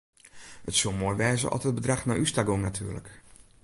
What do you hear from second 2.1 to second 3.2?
ús ta gong natuerlik.